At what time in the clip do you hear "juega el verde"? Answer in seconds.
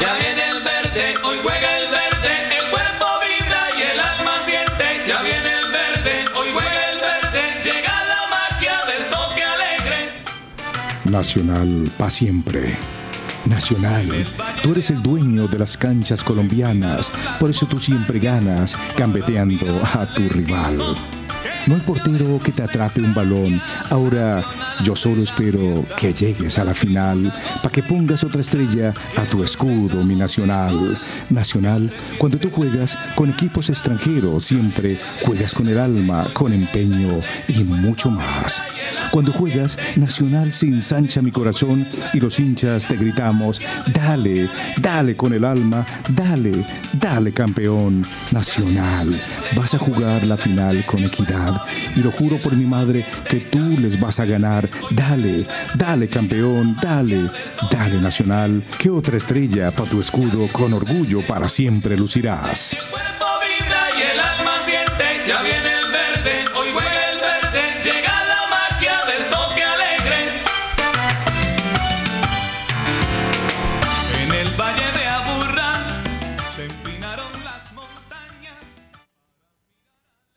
1.42-2.56, 6.52-7.62